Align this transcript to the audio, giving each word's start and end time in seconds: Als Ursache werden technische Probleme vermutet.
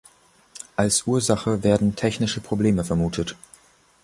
Als 0.77 1.05
Ursache 1.05 1.61
werden 1.61 1.95
technische 1.95 2.41
Probleme 2.41 2.83
vermutet. 2.83 3.35